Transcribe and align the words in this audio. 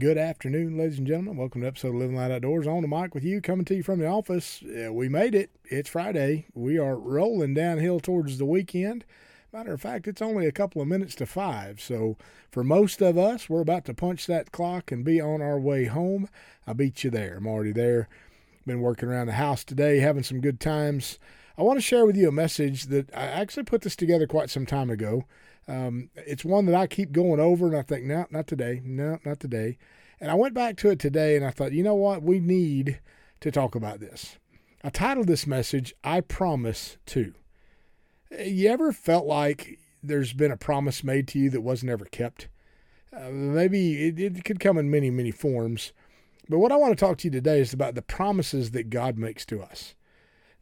Good 0.00 0.16
afternoon, 0.16 0.78
ladies 0.78 0.96
and 0.96 1.06
gentlemen. 1.06 1.36
Welcome 1.36 1.60
to 1.60 1.66
episode 1.66 1.88
of 1.88 1.96
Living 1.96 2.16
Light 2.16 2.30
Outdoors. 2.30 2.66
On 2.66 2.80
the 2.80 2.88
mic 2.88 3.14
with 3.14 3.22
you, 3.22 3.42
coming 3.42 3.66
to 3.66 3.74
you 3.74 3.82
from 3.82 3.98
the 3.98 4.06
office. 4.06 4.62
Uh, 4.62 4.90
we 4.90 5.10
made 5.10 5.34
it. 5.34 5.50
It's 5.66 5.90
Friday. 5.90 6.46
We 6.54 6.78
are 6.78 6.96
rolling 6.96 7.52
downhill 7.52 8.00
towards 8.00 8.38
the 8.38 8.46
weekend. 8.46 9.04
Matter 9.52 9.74
of 9.74 9.82
fact, 9.82 10.08
it's 10.08 10.22
only 10.22 10.46
a 10.46 10.52
couple 10.52 10.80
of 10.80 10.88
minutes 10.88 11.14
to 11.16 11.26
five. 11.26 11.82
So, 11.82 12.16
for 12.50 12.64
most 12.64 13.02
of 13.02 13.18
us, 13.18 13.50
we're 13.50 13.60
about 13.60 13.84
to 13.84 13.94
punch 13.94 14.24
that 14.26 14.52
clock 14.52 14.90
and 14.90 15.04
be 15.04 15.20
on 15.20 15.42
our 15.42 15.60
way 15.60 15.84
home. 15.84 16.30
I 16.66 16.72
beat 16.72 17.04
you 17.04 17.10
there. 17.10 17.36
I'm 17.36 17.46
already 17.46 17.72
there. 17.72 18.08
Been 18.66 18.80
working 18.80 19.10
around 19.10 19.26
the 19.26 19.34
house 19.34 19.64
today, 19.64 19.98
having 19.98 20.22
some 20.22 20.40
good 20.40 20.60
times. 20.60 21.18
I 21.58 21.62
want 21.62 21.76
to 21.76 21.82
share 21.82 22.06
with 22.06 22.16
you 22.16 22.26
a 22.26 22.32
message 22.32 22.84
that 22.86 23.14
I 23.14 23.24
actually 23.24 23.64
put 23.64 23.82
this 23.82 23.96
together 23.96 24.26
quite 24.26 24.48
some 24.48 24.64
time 24.64 24.88
ago. 24.88 25.26
Um, 25.70 26.10
it's 26.16 26.44
one 26.44 26.66
that 26.66 26.74
I 26.74 26.88
keep 26.88 27.12
going 27.12 27.38
over, 27.38 27.68
and 27.68 27.76
I 27.76 27.82
think, 27.82 28.04
no, 28.04 28.26
not 28.30 28.48
today. 28.48 28.82
No, 28.84 29.18
not 29.24 29.38
today. 29.38 29.78
And 30.20 30.28
I 30.28 30.34
went 30.34 30.52
back 30.52 30.76
to 30.78 30.90
it 30.90 30.98
today, 30.98 31.36
and 31.36 31.46
I 31.46 31.50
thought, 31.50 31.72
you 31.72 31.84
know 31.84 31.94
what? 31.94 32.22
We 32.22 32.40
need 32.40 33.00
to 33.40 33.52
talk 33.52 33.76
about 33.76 34.00
this. 34.00 34.36
I 34.82 34.90
titled 34.90 35.28
this 35.28 35.46
message, 35.46 35.94
I 36.02 36.22
Promise 36.22 36.98
To. 37.06 37.34
You 38.44 38.68
ever 38.68 38.92
felt 38.92 39.26
like 39.26 39.78
there's 40.02 40.32
been 40.32 40.50
a 40.50 40.56
promise 40.56 41.04
made 41.04 41.28
to 41.28 41.38
you 41.38 41.50
that 41.50 41.60
wasn't 41.60 41.92
ever 41.92 42.04
kept? 42.06 42.48
Uh, 43.16 43.30
maybe 43.30 44.08
it, 44.08 44.18
it 44.18 44.44
could 44.44 44.58
come 44.60 44.76
in 44.76 44.90
many, 44.90 45.10
many 45.10 45.30
forms. 45.30 45.92
But 46.48 46.58
what 46.58 46.72
I 46.72 46.76
want 46.76 46.98
to 46.98 47.04
talk 47.04 47.18
to 47.18 47.28
you 47.28 47.30
today 47.30 47.60
is 47.60 47.72
about 47.72 47.94
the 47.94 48.02
promises 48.02 48.72
that 48.72 48.90
God 48.90 49.18
makes 49.18 49.46
to 49.46 49.62
us. 49.62 49.94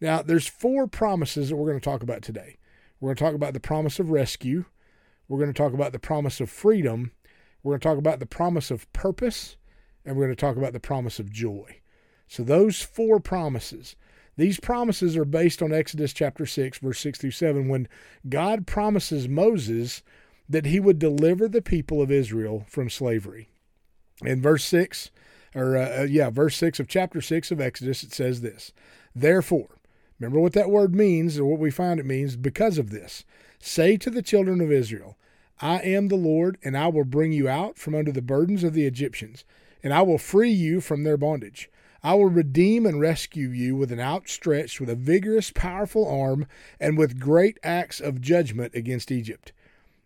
Now, 0.03 0.21
there's 0.21 0.47
four 0.47 0.87
promises 0.87 1.49
that 1.49 1.57
we're 1.57 1.71
going 1.71 1.81
to 1.81 1.85
talk 1.85 2.03
about 2.03 2.21
today. 2.21 2.59
We're 3.01 3.09
going 3.09 3.17
to 3.17 3.25
talk 3.25 3.35
about 3.35 3.55
the 3.55 3.61
promise 3.61 3.99
of 3.99 4.11
rescue, 4.11 4.67
we're 5.29 5.39
going 5.39 5.53
to 5.53 5.63
talk 5.63 5.75
about 5.75 5.93
the 5.93 5.99
promise 5.99 6.41
of 6.41 6.51
freedom. 6.51 7.13
We're 7.63 7.73
going 7.73 7.81
to 7.81 7.89
talk 7.89 7.99
about 7.99 8.19
the 8.19 8.27
promise 8.27 8.71
of 8.71 8.91
purpose. 8.93 9.57
And 10.05 10.17
we're 10.17 10.25
going 10.25 10.37
to 10.37 10.41
talk 10.41 10.57
about 10.57 10.73
the 10.73 10.81
promise 10.81 11.19
of 11.19 11.31
joy. 11.31 11.81
So, 12.29 12.43
those 12.43 12.83
four 12.83 13.21
promises, 13.21 13.97
these 14.37 14.61
promises 14.61 15.17
are 15.17 15.25
based 15.25 15.63
on 15.63 15.73
Exodus 15.73 16.13
chapter 16.13 16.47
6, 16.47 16.79
verse 16.79 17.01
6 17.01 17.19
through 17.19 17.31
7, 17.31 17.69
when 17.69 17.89
God 18.29 18.67
promises 18.67 19.29
Moses 19.29 20.03
that 20.49 20.67
he 20.67 20.81
would 20.81 20.99
deliver 20.99 21.49
the 21.49 21.63
people 21.63 22.01
of 22.01 22.11
Israel 22.11 22.65
from 22.69 22.89
slavery. 22.89 23.49
In 24.25 24.41
verse 24.41 24.65
6, 24.65 25.11
or 25.55 25.77
uh, 25.77 26.03
uh 26.03 26.05
yeah, 26.05 26.31
verse 26.31 26.57
6 26.57 26.81
of 26.81 26.89
chapter 26.89 27.21
6 27.21 27.51
of 27.51 27.61
Exodus, 27.61 28.03
it 28.03 28.13
says 28.13 28.41
this 28.41 28.73
Therefore, 29.15 29.78
remember 30.19 30.41
what 30.41 30.53
that 30.55 30.71
word 30.71 30.95
means, 30.95 31.39
or 31.39 31.45
what 31.45 31.61
we 31.61 31.71
find 31.71 32.01
it 32.01 32.07
means, 32.07 32.37
because 32.37 32.79
of 32.79 32.91
this. 32.91 33.25
Say 33.59 33.97
to 33.97 34.11
the 34.11 34.23
children 34.23 34.61
of 34.61 34.73
Israel, 34.73 35.17
I 35.61 35.79
am 35.81 36.09
the 36.09 36.17
Lord, 36.17 36.59
and 36.63 36.77
I 36.77 36.87
will 36.89 37.05
bring 37.05 37.33
you 37.33 37.49
out 37.49 37.79
from 37.79 37.95
under 37.95 38.13
the 38.13 38.23
burdens 38.23 38.63
of 38.63 38.75
the 38.75 38.87
Egyptians, 38.87 39.45
and 39.83 39.93
I 39.93 40.03
will 40.03 40.19
free 40.19 40.51
you 40.51 40.81
from 40.81 41.03
their 41.03 41.17
bondage. 41.17 41.69
I 42.03 42.15
will 42.15 42.27
redeem 42.27 42.87
and 42.87 43.01
rescue 43.01 43.49
you 43.49 43.75
with 43.75 43.91
an 43.91 43.99
outstretched, 43.99 44.79
with 44.79 44.89
a 44.89 44.95
vigorous, 44.95 45.51
powerful 45.51 46.07
arm, 46.07 46.47
and 46.79 46.97
with 46.97 47.19
great 47.19 47.59
acts 47.65 48.01
of 48.01 48.21
judgment 48.21 48.75
against 48.75 49.11
Egypt. 49.11 49.53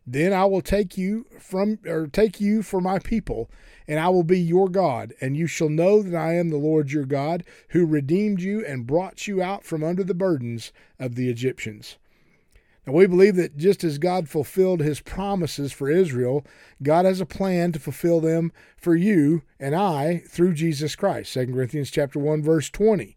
Then 0.06 0.32
I 0.32 0.44
will 0.46 0.62
take 0.62 0.98
you 0.98 1.26
from 1.38 1.78
or 1.86 2.06
take 2.06 2.40
you 2.40 2.62
for 2.62 2.80
my 2.80 2.98
people, 2.98 3.50
and 3.86 4.00
I 4.00 4.08
will 4.08 4.24
be 4.24 4.40
your 4.40 4.68
God, 4.68 5.12
and 5.20 5.36
you 5.36 5.46
shall 5.46 5.68
know 5.68 6.02
that 6.02 6.16
I 6.16 6.34
am 6.34 6.50
the 6.50 6.56
Lord 6.56 6.90
your 6.90 7.04
God, 7.04 7.44
who 7.68 7.86
redeemed 7.86 8.40
you 8.40 8.64
and 8.66 8.86
brought 8.86 9.26
you 9.28 9.40
out 9.40 9.64
from 9.64 9.84
under 9.84 10.02
the 10.02 10.14
burdens 10.14 10.72
of 10.98 11.14
the 11.14 11.30
Egyptians. 11.30 11.98
Now, 12.86 12.94
we 12.94 13.06
believe 13.06 13.36
that 13.36 13.56
just 13.56 13.84
as 13.84 13.98
God 13.98 14.28
fulfilled 14.28 14.80
his 14.80 15.00
promises 15.00 15.72
for 15.72 15.88
Israel, 15.88 16.44
God 16.82 17.04
has 17.04 17.20
a 17.20 17.26
plan 17.26 17.70
to 17.72 17.78
fulfill 17.78 18.20
them 18.20 18.50
for 18.76 18.96
you 18.96 19.42
and 19.60 19.74
I 19.74 20.24
through 20.28 20.54
Jesus 20.54 20.96
Christ. 20.96 21.32
2 21.32 21.46
Corinthians 21.46 21.92
chapter 21.92 22.18
1 22.18 22.42
verse 22.42 22.70
20. 22.70 23.16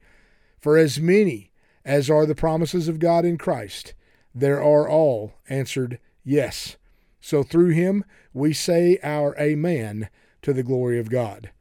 For 0.60 0.78
as 0.78 1.00
many 1.00 1.52
as 1.84 2.12
are 2.12 2.28
the 2.28 2.36
promises 2.36 2.88
of 2.88 3.00
God 3.00 3.26
in 3.26 3.40
Christ, 3.40 3.96
there 4.36 4.62
are 4.62 4.88
all 4.88 5.34
answered 5.50 6.00
yes. 6.26 6.76
So 7.22 7.42
through 7.44 7.70
him 7.70 8.04
we 8.34 8.52
say 8.52 9.00
our 9.02 9.38
amen 9.40 10.10
to 10.42 10.52
the 10.52 10.64
glory 10.64 11.00
of 11.00 11.10
God. 11.10 11.52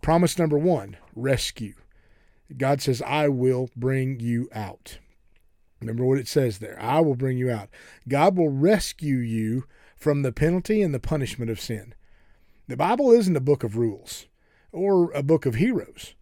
Promise 0.00 0.38
number 0.38 0.58
1, 0.58 0.96
rescue. 1.14 1.74
God 2.56 2.80
says, 2.80 3.02
I 3.02 3.28
will 3.28 3.70
bring 3.76 4.20
you 4.20 4.48
out. 4.54 4.98
Remember 5.80 6.04
what 6.04 6.18
it 6.18 6.28
says 6.28 6.58
there 6.58 6.80
I 6.80 7.00
will 7.00 7.14
bring 7.14 7.36
you 7.36 7.50
out. 7.50 7.68
God 8.08 8.36
will 8.36 8.48
rescue 8.48 9.18
you 9.18 9.64
from 9.96 10.22
the 10.22 10.32
penalty 10.32 10.80
and 10.82 10.94
the 10.94 11.00
punishment 11.00 11.50
of 11.50 11.60
sin. 11.60 11.94
The 12.68 12.76
Bible 12.76 13.10
isn't 13.12 13.36
a 13.36 13.40
book 13.40 13.62
of 13.62 13.76
rules 13.76 14.26
or 14.72 15.10
a 15.12 15.22
book 15.22 15.44
of 15.46 15.56
heroes. 15.56 16.14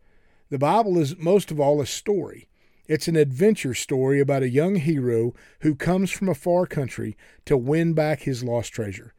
The 0.51 0.59
Bible 0.59 0.99
is 0.99 1.17
most 1.17 1.51
of 1.51 1.61
all 1.61 1.81
a 1.81 1.87
story. 1.87 2.49
It's 2.89 3.09
an 3.09 3.17
adventure 3.17 3.75
story 3.75 4.21
about 4.21 4.43
a 4.43 4.49
young 4.49 4.77
hero 4.77 5.35
who 5.61 5.75
comes 5.75 6.11
from 6.11 6.29
a 6.29 6.35
far 6.35 6.67
country 6.67 7.17
to 7.45 7.57
win 7.57 7.95
back 7.95 8.23
his 8.23 8.43
lost 8.43 8.73
treasure. 8.73 9.15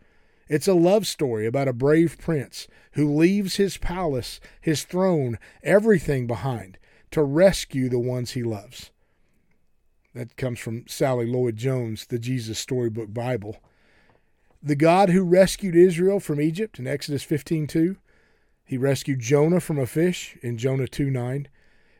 It's 0.49 0.67
a 0.67 0.73
love 0.73 1.07
story 1.07 1.45
about 1.45 1.69
a 1.69 1.73
brave 1.73 2.17
prince 2.19 2.67
who 2.93 3.15
leaves 3.15 3.55
his 3.55 3.77
palace, 3.77 4.39
his 4.59 4.83
throne, 4.83 5.39
everything 5.63 6.27
behind 6.27 6.77
to 7.11 7.23
rescue 7.23 7.89
the 7.89 7.99
ones 7.99 8.31
he 8.31 8.43
loves. 8.43 8.91
That 10.13 10.35
comes 10.35 10.59
from 10.59 10.85
Sally 10.87 11.25
Lloyd 11.25 11.55
Jones, 11.55 12.05
the 12.07 12.19
Jesus 12.19 12.59
Storybook 12.59 13.13
Bible. 13.13 13.57
The 14.61 14.75
God 14.75 15.09
who 15.09 15.23
rescued 15.23 15.75
Israel 15.75 16.19
from 16.19 16.41
Egypt 16.41 16.79
in 16.79 16.87
Exodus 16.87 17.23
15:2. 17.23 17.97
He 18.65 18.77
rescued 18.77 19.19
Jonah 19.19 19.59
from 19.59 19.79
a 19.79 19.87
fish 19.87 20.37
in 20.41 20.57
Jonah 20.57 20.87
2:9, 20.87 21.47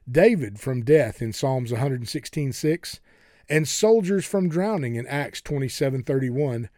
David 0.10 0.60
from 0.60 0.84
death 0.84 1.22
in 1.22 1.32
Psalms 1.32 1.72
116:6, 1.72 3.00
and 3.50 3.68
soldiers 3.68 4.26
from 4.26 4.50
drowning 4.50 4.96
in 4.96 5.08
Acts 5.08 5.42
27:31, 5.42 6.70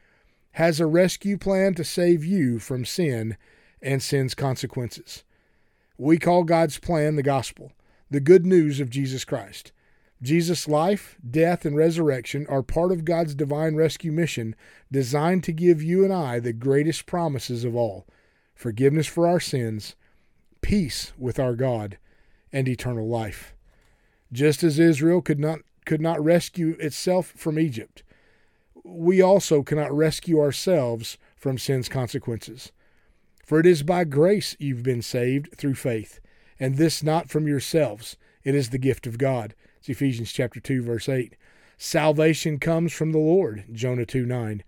has 0.51 0.79
a 0.79 0.85
rescue 0.85 1.37
plan 1.37 1.73
to 1.73 1.83
save 1.83 2.23
you 2.23 2.59
from 2.59 2.85
sin 2.85 3.35
and 3.81 4.01
sin's 4.01 4.35
consequences. 4.35 5.23
We 5.97 6.17
call 6.17 6.43
God's 6.43 6.77
plan 6.77 7.15
the 7.15 7.23
gospel, 7.23 7.71
the 8.09 8.19
good 8.19 8.45
news 8.45 8.79
of 8.79 8.89
Jesus 8.89 9.25
Christ. 9.25 9.71
Jesus' 10.21 10.67
life, 10.67 11.17
death, 11.29 11.65
and 11.65 11.75
resurrection 11.75 12.45
are 12.47 12.63
part 12.63 12.91
of 12.91 13.05
God's 13.05 13.35
divine 13.35 13.75
rescue 13.75 14.11
mission 14.11 14.55
designed 14.91 15.43
to 15.43 15.51
give 15.51 15.83
you 15.83 16.03
and 16.03 16.13
I 16.13 16.39
the 16.39 16.53
greatest 16.53 17.05
promises 17.05 17.63
of 17.63 17.75
all 17.75 18.05
forgiveness 18.53 19.07
for 19.07 19.27
our 19.27 19.41
sins, 19.41 19.95
peace 20.61 21.11
with 21.17 21.37
our 21.37 21.55
God, 21.55 21.97
and 22.51 22.67
eternal 22.67 23.07
life. 23.07 23.53
Just 24.31 24.63
as 24.63 24.79
Israel 24.79 25.21
could 25.21 25.39
not, 25.39 25.59
could 25.85 26.01
not 26.01 26.23
rescue 26.23 26.75
itself 26.79 27.27
from 27.35 27.59
Egypt, 27.59 28.03
we 28.83 29.21
also 29.21 29.63
cannot 29.63 29.95
rescue 29.95 30.39
ourselves 30.39 31.17
from 31.35 31.57
sin's 31.57 31.89
consequences. 31.89 32.71
For 33.45 33.59
it 33.59 33.65
is 33.65 33.83
by 33.83 34.03
grace 34.03 34.55
you've 34.59 34.83
been 34.83 35.01
saved 35.01 35.55
through 35.55 35.75
faith, 35.75 36.19
and 36.59 36.77
this 36.77 37.03
not 37.03 37.29
from 37.29 37.47
yourselves. 37.47 38.17
It 38.43 38.55
is 38.55 38.69
the 38.69 38.77
gift 38.77 39.07
of 39.07 39.17
God 39.17 39.55
it's 39.85 39.99
Ephesians 39.99 40.31
chapter 40.31 40.59
2, 40.59 40.81
verse 40.81 41.07
8. 41.07 41.35
Salvation 41.77 42.57
comes 42.57 42.91
from 42.91 43.11
the 43.11 43.19
Lord, 43.19 43.65
Jonah 43.71 44.07
2 44.07 44.25
9. 44.25 44.63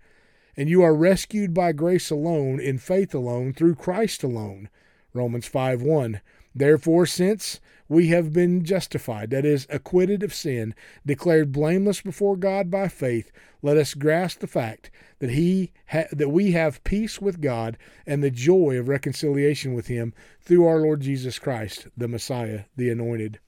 And 0.56 0.68
you 0.68 0.80
are 0.82 0.94
rescued 0.94 1.52
by 1.52 1.72
grace 1.72 2.08
alone, 2.08 2.60
in 2.60 2.78
faith 2.78 3.12
alone, 3.12 3.52
through 3.52 3.74
Christ 3.74 4.22
alone, 4.22 4.68
Romans 5.12 5.48
5 5.48 5.82
1. 5.82 6.20
Therefore, 6.58 7.06
since 7.06 7.60
we 7.88 8.08
have 8.08 8.32
been 8.32 8.64
justified, 8.64 9.30
that 9.30 9.44
is, 9.44 9.66
acquitted 9.70 10.24
of 10.24 10.34
sin, 10.34 10.74
declared 11.06 11.52
blameless 11.52 12.00
before 12.00 12.36
God 12.36 12.68
by 12.68 12.88
faith, 12.88 13.30
let 13.62 13.76
us 13.76 13.94
grasp 13.94 14.40
the 14.40 14.48
fact 14.48 14.90
that 15.20 15.30
he 15.30 15.72
ha- 15.90 16.08
that 16.10 16.30
we 16.30 16.52
have 16.52 16.82
peace 16.82 17.20
with 17.20 17.40
God 17.40 17.78
and 18.06 18.22
the 18.24 18.30
joy 18.30 18.76
of 18.76 18.88
reconciliation 18.88 19.72
with 19.72 19.86
Him 19.86 20.12
through 20.40 20.66
our 20.66 20.80
Lord 20.80 21.00
Jesus 21.00 21.38
Christ, 21.38 21.86
the 21.96 22.08
Messiah, 22.08 22.64
the 22.76 22.90
Anointed. 22.90 23.38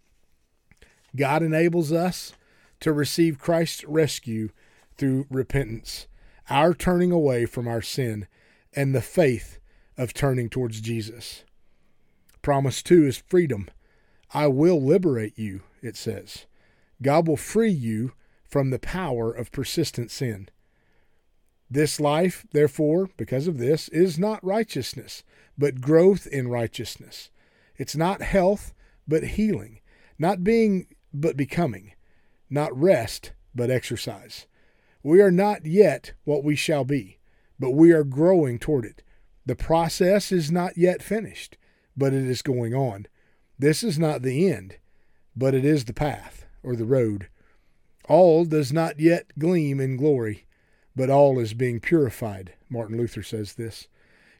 God 1.17 1.43
enables 1.43 1.91
us 1.91 2.33
to 2.79 2.93
receive 2.93 3.41
Christ's 3.41 3.85
rescue 3.85 4.51
through 4.97 5.27
repentance, 5.31 6.07
our 6.49 6.75
turning 6.75 7.11
away 7.11 7.45
from 7.45 7.67
our 7.67 7.83
sin, 7.83 8.29
and 8.73 8.95
the 8.95 9.03
faith 9.03 9.59
of 9.99 10.15
turning 10.15 10.49
towards 10.49 10.81
Jesus. 10.81 11.45
Promise 12.43 12.83
two 12.83 13.07
is 13.07 13.23
freedom. 13.27 13.69
I 14.33 14.47
will 14.47 14.83
liberate 14.83 15.39
you, 15.39 15.63
it 15.83 15.97
says. 15.97 16.47
God 17.03 17.27
will 17.27 17.37
free 17.37 17.71
you 17.71 18.13
from 18.45 18.71
the 18.71 18.79
power 18.79 19.33
of 19.33 19.53
persistent 19.53 20.11
sin. 20.11 20.49
This 21.71 22.01
life, 22.01 22.47
therefore, 22.53 23.11
because 23.17 23.47
of 23.47 23.59
this, 23.59 23.89
is 23.89 24.19
not 24.19 24.45
righteousness, 24.45 25.23
but 25.57 25.81
growth 25.81 26.27
in 26.27 26.49
righteousness. 26.49 27.31
It's 27.77 27.97
not 27.97 28.23
health, 28.23 28.73
but 29.07 29.23
healing. 29.23 29.81
Not 30.19 30.45
being 30.45 30.87
but 31.13 31.37
becoming, 31.37 31.93
not 32.49 32.79
rest, 32.79 33.33
but 33.55 33.71
exercise. 33.71 34.47
We 35.03 35.21
are 35.23 35.31
not 35.31 35.65
yet 35.65 36.13
what 36.25 36.45
we 36.45 36.57
shall 36.57 36.85
be, 36.85 37.19
but 37.59 37.71
we 37.71 37.93
are 37.93 38.05
growing 38.05 38.59
toward 38.59 38.85
it. 38.85 39.03
The 39.47 39.57
process 39.57 40.31
is 40.31 40.53
not 40.53 40.77
yet 40.77 41.03
finished, 41.03 41.57
but 42.01 42.15
it 42.15 42.25
is 42.25 42.41
going 42.41 42.75
on. 42.75 43.07
This 43.59 43.85
is 43.85 43.99
not 43.99 44.23
the 44.23 44.51
end, 44.51 44.79
but 45.37 45.55
it 45.55 45.67
is 45.67 45.85
the 45.85 45.93
path 45.93 46.47
or 46.63 46.75
the 46.75 46.87
road. 46.87 47.29
All 48.09 48.47
does 48.47 48.73
not 48.73 48.99
yet 48.99 49.27
gleam 49.39 49.79
in 49.81 49.99
glory, 49.99 50.47
but 50.97 51.11
all 51.11 51.39
is 51.39 51.53
being 51.53 51.79
purified. 51.79 52.55
Martin 52.71 52.97
Luther 52.97 53.23
says 53.23 53.55
this. 53.55 53.87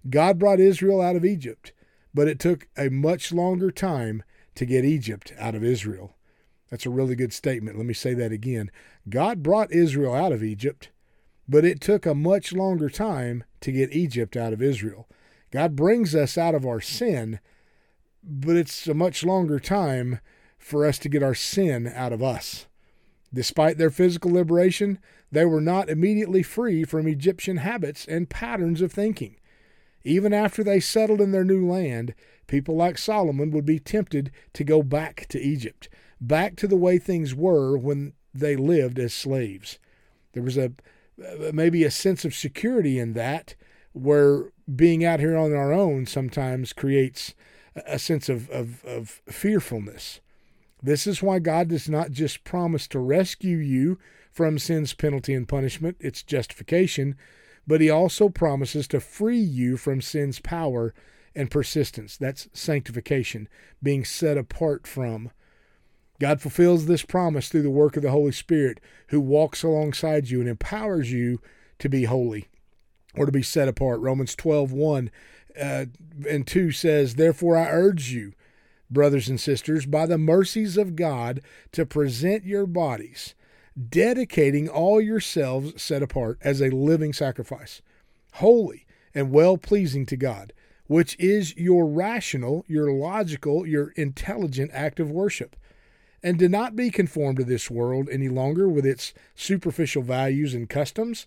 God 0.09 0.39
brought 0.39 0.59
Israel 0.59 1.03
out 1.03 1.17
of 1.17 1.25
Egypt, 1.25 1.73
but 2.15 2.29
it 2.29 2.39
took 2.39 2.67
a 2.79 2.89
much 2.89 3.31
longer 3.31 3.71
time 3.71 4.23
to 4.55 4.65
get 4.65 4.87
Egypt 4.87 5.35
out 5.39 5.55
of 5.55 5.63
Israel. 5.63 6.17
That's 6.71 6.87
a 6.87 6.91
really 6.91 7.15
good 7.15 7.35
statement. 7.35 7.77
Let 7.77 7.85
me 7.85 7.93
say 7.93 8.15
that 8.15 8.33
again. 8.33 8.71
God 9.11 9.43
brought 9.43 9.71
Israel 9.71 10.15
out 10.15 10.33
of 10.33 10.43
Egypt, 10.43 10.89
but 11.47 11.67
it 11.67 11.83
took 11.83 12.07
a 12.07 12.15
much 12.15 12.55
longer 12.55 12.89
time 12.89 13.45
to 13.61 13.71
get 13.71 13.93
Egypt 13.93 14.35
out 14.35 14.55
of 14.55 14.63
Israel. 14.63 15.07
God 15.51 15.77
brings 15.77 16.15
us 16.15 16.39
out 16.39 16.55
of 16.55 16.65
our 16.65 16.81
sin, 16.81 17.39
but 18.23 18.57
it's 18.57 18.87
a 18.87 18.95
much 18.95 19.25
longer 19.25 19.59
time 19.59 20.21
for 20.59 20.87
us 20.87 20.99
to 20.99 21.09
get 21.09 21.23
our 21.23 21.35
sin 21.35 21.91
out 21.95 22.13
of 22.13 22.23
us. 22.23 22.67
Despite 23.33 23.79
their 23.79 23.91
physical 23.91 24.33
liberation, 24.33 24.99
they 25.31 25.45
were 25.45 25.61
not 25.61 25.89
immediately 25.89 26.43
free 26.43 26.85
from 26.85 27.07
Egyptian 27.07 27.59
habits 27.59 28.05
and 28.07 28.29
patterns 28.29 28.81
of 28.81 28.93
thinking. 28.93 29.37
Even 30.03 30.33
after 30.33 30.65
they 30.65 30.81
settled 30.81 31.21
in 31.21 31.31
their 31.31 31.45
new 31.45 31.67
land, 31.67 32.15
people 32.47 32.75
like 32.75 32.99
Solomon 32.99 33.51
would 33.51 33.67
be 33.67 33.79
tempted 33.79 34.31
to 34.55 34.65
go 34.65 34.83
back 34.83 35.27
to 35.29 35.41
Egypt, 35.41 35.89
back 36.21 36.57
to 36.57 36.67
the 36.67 36.77
way 36.77 36.99
things 36.99 37.35
were 37.35 37.77
when 37.77 38.15
they 38.35 38.57
lived 38.57 38.99
as 38.99 39.15
slaves. 39.15 39.79
There 40.33 40.43
was 40.43 40.57
a 40.57 40.73
maybe 41.53 41.85
a 41.85 41.91
sense 41.91 42.25
of 42.25 42.35
security 42.35 42.99
in 42.99 43.13
that 43.13 43.55
where 43.93 44.53
being 44.75 45.05
out 45.05 45.21
here 45.21 45.37
on 45.37 45.55
our 45.55 45.73
own 45.73 46.07
sometimes 46.07 46.73
creates 46.73 47.35
a 47.87 47.99
sense 47.99 48.29
of, 48.29 48.49
of, 48.51 48.85
of 48.85 49.23
fearfulness. 49.29 50.21
This 50.83 51.07
is 51.07 51.23
why 51.23 51.39
God 51.39 51.69
does 51.69 51.89
not 51.89 52.11
just 52.11 52.45
promise 52.45 52.87
to 52.89 52.99
rescue 52.99 53.59
you 53.59 53.99
from 54.31 54.59
sin's 54.59 54.95
penalty 54.95 55.35
and 55.35 55.47
punishment, 55.47 55.97
its 56.01 56.23
justification, 56.23 57.17
but 57.67 57.81
he 57.81 57.91
also 57.91 58.29
promises 58.29 58.89
to 58.89 59.01
free 59.01 59.39
you 59.39 59.77
from 59.77 60.01
sin's 60.01 60.41
power 60.41 60.95
and 61.35 61.51
persistence. 61.51 62.17
That's 62.17 62.49
sanctification, 62.53 63.49
being 63.83 64.05
set 64.05 64.39
apart 64.39 64.87
from. 64.87 65.31
God 66.19 66.41
fulfills 66.41 66.87
this 66.87 67.03
promise 67.03 67.49
through 67.49 67.63
the 67.63 67.71
work 67.71 67.97
of 67.97 68.03
the 68.03 68.11
Holy 68.11 68.33
Spirit, 68.33 68.81
who 69.09 69.21
walks 69.21 69.63
alongside 69.63 70.29
you 70.29 70.41
and 70.41 70.49
empowers 70.49 71.11
you 71.13 71.41
to 71.79 71.89
be 71.89 72.05
holy 72.05 72.49
or 73.15 73.27
to 73.27 73.33
be 73.33 73.43
set 73.43 73.69
apart. 73.69 74.01
Romans 74.01 74.35
12, 74.35 74.73
1 74.73 75.11
uh, 75.59 75.87
and 76.29 76.47
2 76.47 76.73
says, 76.73 77.15
Therefore 77.15 77.57
I 77.57 77.69
urge 77.71 78.11
you, 78.11 78.33
brothers 78.91 79.29
and 79.29 79.41
sisters, 79.41 79.87
by 79.87 80.07
the 80.07 80.19
mercies 80.19 80.77
of 80.77 80.97
God, 80.97 81.41
to 81.73 81.87
present 81.87 82.45
your 82.45 82.67
bodies, 82.67 83.35
dedicating 83.89 84.69
all 84.69 85.01
yourselves 85.01 85.81
set 85.81 86.03
apart 86.03 86.39
as 86.43 86.61
a 86.61 86.71
living 86.71 87.13
sacrifice, 87.13 87.83
holy 88.35 88.87
and 89.15 89.33
well 89.33 89.57
pleasing 89.57 90.07
to 90.07 90.17
God, 90.17 90.53
which 90.87 91.17
is 91.19 91.57
your 91.57 91.87
rational, 91.87 92.65
your 92.69 92.93
logical, 92.93 93.67
your 93.67 93.91
intelligent 93.97 94.71
act 94.73 95.01
of 95.01 95.11
worship. 95.11 95.57
And 96.23 96.39
do 96.39 96.49
not 96.49 96.77
be 96.77 96.91
conformed 96.91 97.39
to 97.39 97.45
this 97.45 97.71
world 97.71 98.09
any 98.11 98.29
longer 98.29 98.69
with 98.69 98.85
its 98.85 99.15
superficial 99.35 100.03
values 100.03 100.53
and 100.53 100.69
customs 100.69 101.27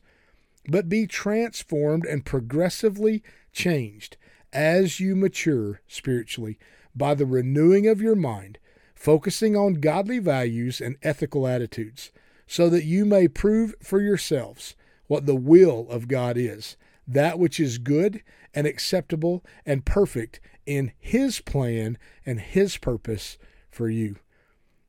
but 0.67 0.89
be 0.89 1.07
transformed 1.07 2.05
and 2.05 2.25
progressively 2.25 3.23
changed 3.53 4.17
as 4.51 4.99
you 4.99 5.15
mature 5.15 5.81
spiritually 5.87 6.59
by 6.95 7.15
the 7.15 7.25
renewing 7.25 7.87
of 7.87 8.01
your 8.01 8.15
mind, 8.15 8.59
focusing 8.93 9.55
on 9.55 9.75
godly 9.75 10.19
values 10.19 10.79
and 10.81 10.97
ethical 11.01 11.47
attitudes, 11.47 12.11
so 12.45 12.69
that 12.69 12.85
you 12.85 13.05
may 13.05 13.27
prove 13.27 13.73
for 13.81 14.01
yourselves 14.01 14.75
what 15.07 15.25
the 15.25 15.35
will 15.35 15.87
of 15.89 16.07
God 16.07 16.37
is, 16.37 16.77
that 17.07 17.39
which 17.39 17.59
is 17.59 17.77
good 17.77 18.21
and 18.53 18.67
acceptable 18.67 19.43
and 19.65 19.85
perfect 19.85 20.39
in 20.65 20.91
His 20.99 21.41
plan 21.41 21.97
and 22.25 22.39
His 22.39 22.77
purpose 22.77 23.37
for 23.69 23.89
you. 23.89 24.17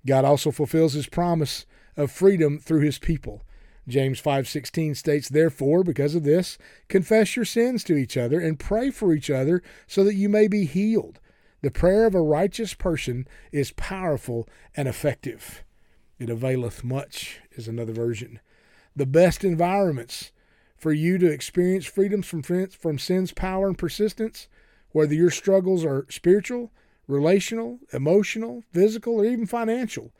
God 0.06 0.24
also 0.24 0.50
fulfills 0.50 0.92
His 0.92 1.06
promise 1.06 1.64
of 1.96 2.10
freedom 2.10 2.58
through 2.58 2.80
His 2.80 2.98
people 2.98 3.42
James 3.86 4.18
5:16 4.18 4.94
states, 4.94 5.28
"Therefore, 5.28 5.84
because 5.84 6.14
of 6.14 6.24
this, 6.24 6.56
confess 6.88 7.36
your 7.36 7.44
sins 7.44 7.84
to 7.84 7.96
each 7.96 8.16
other 8.16 8.40
and 8.40 8.58
pray 8.58 8.90
for 8.90 9.12
each 9.12 9.30
other 9.30 9.62
so 9.86 10.02
that 10.04 10.14
you 10.14 10.28
may 10.28 10.48
be 10.48 10.64
healed. 10.64 11.20
The 11.60 11.70
prayer 11.70 12.06
of 12.06 12.14
a 12.14 12.22
righteous 12.22 12.74
person 12.74 13.26
is 13.52 13.72
powerful 13.72 14.48
and 14.76 14.88
effective. 14.88 15.64
It 16.18 16.30
availeth 16.30 16.82
much," 16.82 17.40
is 17.52 17.68
another 17.68 17.92
version. 17.92 18.40
The 18.96 19.06
best 19.06 19.44
environments 19.44 20.32
for 20.76 20.92
you 20.92 21.18
to 21.18 21.30
experience 21.30 21.84
freedom 21.84 22.22
from 22.22 22.42
from 22.42 22.98
sin's 22.98 23.32
power 23.32 23.68
and 23.68 23.76
persistence, 23.76 24.48
whether 24.92 25.14
your 25.14 25.30
struggles 25.30 25.84
are 25.84 26.06
spiritual, 26.08 26.72
relational, 27.06 27.80
emotional, 27.92 28.64
physical, 28.72 29.14
or 29.20 29.24
even 29.26 29.46
financial 29.46 30.12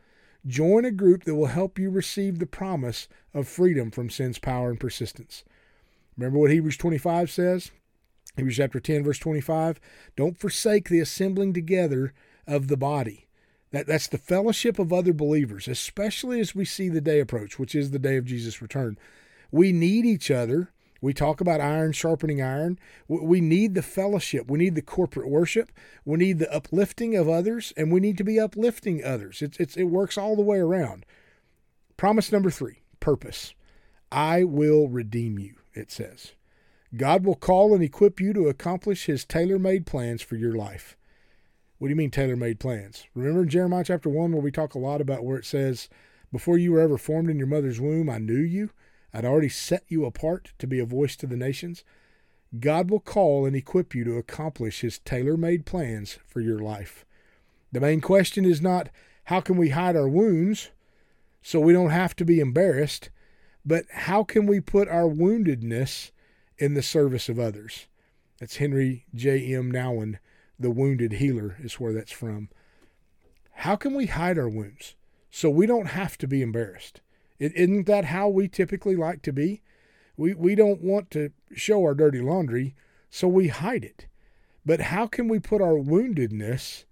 Join 0.46 0.85
a 0.85 0.91
group 0.91 1.25
that 1.25 1.35
will 1.35 1.46
help 1.46 1.79
you 1.79 1.91
receive 1.91 2.38
the 2.38 2.46
promise 2.46 3.08
of 3.32 3.49
freedom 3.49 3.91
from 3.91 4.11
sin's 4.11 4.38
power 4.38 4.70
and 4.70 4.79
persistence. 4.79 5.44
Remember 6.17 6.38
what 6.38 6.50
Hebrews 6.50 6.76
25 6.76 7.31
says? 7.31 7.70
Hebrews 8.37 8.56
chapter 8.56 8.81
10, 8.81 9.05
verse 9.05 9.19
25. 9.19 9.81
Don't 10.17 10.38
forsake 10.38 10.88
the 10.88 11.00
assembling 11.00 11.52
together 11.52 12.12
of 12.46 12.69
the 12.69 12.76
body. 12.76 13.26
That, 13.70 13.87
that's 13.87 14.06
the 14.06 14.19
fellowship 14.19 14.79
of 14.79 14.93
other 14.93 15.12
believers, 15.12 15.67
especially 15.67 16.41
as 16.41 16.55
we 16.55 16.64
see 16.64 16.88
the 16.88 17.00
day 17.00 17.20
approach, 17.20 17.58
which 17.58 17.75
is 17.75 17.90
the 17.90 17.99
day 17.99 18.17
of 18.17 18.26
Jesus' 18.26 18.61
return. 18.61 18.99
We 19.50 19.73
need 19.73 20.05
each 20.05 20.31
other 20.31 20.74
we 21.05 21.12
talk 21.12 21.43
about 21.43 21.61
iron 21.61 21.93
sharpening 21.93 22.41
iron. 22.41 22.79
We 23.09 23.43
need 23.43 23.75
the 23.75 23.83
fellowship. 23.83 24.51
We 24.51 24.59
need 24.59 24.75
the 24.75 24.81
corporate 24.81 25.29
worship. 25.29 25.71
We 26.06 26.17
need 26.17 26.39
the 26.39 26.51
uplifting 26.51 27.15
of 27.15 27.29
others, 27.29 27.75
and 27.77 27.93
we 27.93 28.01
need 28.01 28.17
to 28.17 28.25
be 28.25 28.41
uplifting 28.41 29.05
others. 29.05 29.43
It's, 29.43 29.59
it's, 29.59 29.77
it 29.77 29.85
works 29.85 30.17
all 30.17 30.35
the 30.35 30.41
way 30.41 30.56
around. 30.56 31.05
Promise 31.99 32.33
number 32.33 32.51
three 32.51 32.79
purpose. 33.01 33.53
I 34.11 34.45
will 34.45 34.89
redeem 34.89 35.39
you, 35.39 35.56
it 35.75 35.91
says. 35.91 36.33
God 36.97 37.27
will 37.27 37.35
call 37.35 37.75
and 37.75 37.85
equip 37.85 38.19
you 38.19 38.33
to 38.33 38.49
accomplish 38.49 39.05
his 39.05 39.27
tailor 39.27 39.59
made 39.59 39.85
plans 39.85 40.23
for 40.23 40.37
your 40.37 40.55
life. 40.55 40.97
What 41.77 41.89
do 41.89 41.91
you 41.91 41.97
mean, 41.97 42.12
tailor 42.12 42.37
made 42.37 42.61
plans? 42.61 43.05
Remember 43.14 43.43
in 43.43 43.50
Jeremiah 43.50 43.85
chapter 43.85 44.09
1, 44.09 44.33
where 44.33 44.40
we 44.40 44.50
talk 44.50 44.75
a 44.75 44.78
lot 44.78 45.02
about 45.02 45.23
where 45.23 45.37
it 45.37 45.45
says, 45.45 45.90
Before 46.33 46.57
you 46.57 46.73
were 46.73 46.81
ever 46.81 46.97
formed 46.97 47.28
in 47.28 47.37
your 47.37 47.47
mother's 47.47 47.78
womb, 47.78 48.09
I 48.09 48.17
knew 48.17 48.40
you? 48.40 48.71
I'd 49.14 49.25
already 49.25 49.49
set 49.49 49.85
you 49.87 50.04
apart 50.04 50.52
to 50.59 50.66
be 50.66 50.80
a 50.80 50.85
voice 50.85 51.14
to 51.16 51.26
the 51.28 51.37
nations. 51.37 51.85
God 52.59 52.90
will 52.90 52.99
call 53.00 53.47
and 53.47 53.54
equip 53.54 53.94
you 53.94 54.02
to 54.04 54.18
accomplish 54.18 54.80
His 54.80 54.99
tailor 54.99 55.37
made 55.37 55.64
plans 55.64 56.18
for 56.26 56.40
your 56.40 56.59
life. 56.59 57.04
The 57.71 57.80
main 57.80 58.00
question 58.00 58.44
is 58.44 58.61
not 58.61 58.88
how 59.25 59.40
can 59.40 59.56
we 59.56 59.71
hide 59.71 59.94
our 59.94 60.09
wounds 60.09 60.71
so 61.42 61.61
we 61.61 61.73
don't 61.73 61.90
have 61.90 62.16
to 62.16 62.25
be 62.25 62.40
embarrassed, 62.40 63.11
but 63.64 63.85
how 63.90 64.25
can 64.25 64.47
we 64.47 64.61
put 64.61 64.88
our 64.88 65.09
woundedness 65.09 66.11
in 66.59 66.75
the 66.75 66.83
service 66.83 67.28
of 67.28 67.38
others? 67.38 67.87
That's 68.40 68.56
Henry 68.56 69.06
J.M. 69.14 69.71
Nouwen, 69.71 70.18
The 70.59 70.71
Wounded 70.71 71.14
Healer, 71.14 71.56
is 71.62 71.75
where 71.75 71.92
that's 71.92 72.12
from. 72.12 72.49
How 73.59 73.76
can 73.76 73.94
we 73.94 74.06
hide 74.06 74.38
our 74.38 74.49
wounds 74.49 74.97
so 75.30 75.49
we 75.50 75.66
don't 75.66 75.87
have 75.87 76.18
to 76.18 76.26
be 76.26 76.42
embarrassed? 76.42 77.00
Isn't 77.38 77.87
that 77.87 78.07
how 78.07 78.29
we 78.29 78.49
typically 78.49 78.97
like 78.97 79.23
to 79.23 79.33
be? 79.33 79.62
We, 80.17 80.35
we 80.35 80.55
don't 80.55 80.81
want 80.81 81.11
to 81.12 81.31
show 81.55 81.83
our 81.83 81.95
dirty 81.95 82.21
laundry, 82.21 82.75
so 83.11 83.26
we 83.26 83.49
hide 83.49 83.85
it. 83.85 84.07
But 84.64 84.81
how 84.81 85.07
can 85.07 85.29
we 85.29 85.38
put 85.38 85.61
our 85.61 85.75
woundedness 85.75 86.85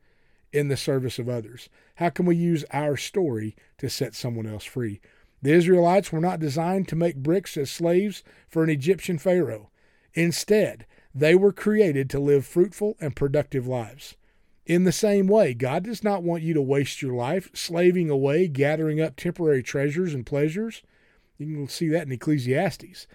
in 0.52 0.68
the 0.68 0.76
service 0.76 1.18
of 1.18 1.28
others? 1.28 1.68
How 1.96 2.10
can 2.10 2.26
we 2.26 2.36
use 2.36 2.64
our 2.72 2.96
story 2.96 3.56
to 3.78 3.88
set 3.88 4.14
someone 4.14 4.46
else 4.46 4.64
free? 4.64 5.00
The 5.40 5.52
Israelites 5.52 6.12
were 6.12 6.20
not 6.20 6.40
designed 6.40 6.88
to 6.88 6.96
make 6.96 7.16
bricks 7.16 7.56
as 7.56 7.70
slaves 7.70 8.22
for 8.48 8.62
an 8.62 8.70
Egyptian 8.70 9.18
Pharaoh. 9.18 9.70
Instead, 10.14 10.86
they 11.14 11.34
were 11.34 11.52
created 11.52 12.08
to 12.10 12.20
live 12.20 12.46
fruitful 12.46 12.96
and 13.00 13.16
productive 13.16 13.66
lives. 13.66 14.16
In 14.64 14.84
the 14.84 14.92
same 14.92 15.26
way, 15.26 15.54
God 15.54 15.84
does 15.84 16.04
not 16.04 16.22
want 16.22 16.42
you 16.42 16.54
to 16.54 16.62
waste 16.62 17.02
your 17.02 17.14
life 17.14 17.50
slaving 17.52 18.08
away, 18.08 18.46
gathering 18.46 19.00
up 19.00 19.16
temporary 19.16 19.62
treasures 19.62 20.14
and 20.14 20.24
pleasures. 20.24 20.82
You 21.38 21.54
can 21.56 21.68
see 21.68 21.88
that 21.88 22.06
in 22.06 22.12
Ecclesiastes. 22.12 23.06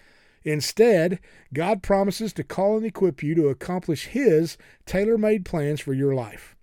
Instead, 0.44 1.18
God 1.52 1.82
promises 1.82 2.32
to 2.34 2.44
call 2.44 2.76
and 2.76 2.86
equip 2.86 3.22
you 3.22 3.34
to 3.34 3.48
accomplish 3.48 4.06
His 4.06 4.58
tailor 4.86 5.16
made 5.16 5.44
plans 5.44 5.80
for 5.80 5.94
your 5.94 6.14
life. 6.14 6.54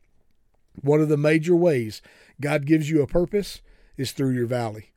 One 0.82 1.02
of 1.02 1.10
the 1.10 1.18
major 1.18 1.56
ways 1.56 2.02
God 2.40 2.66
gives 2.66 2.90
you 2.90 3.02
a 3.02 3.08
purpose 3.08 3.62
is 3.98 4.12
through 4.12 4.32
your 4.32 4.48
valley. 4.48 4.92